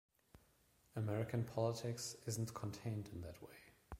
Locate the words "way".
3.43-3.53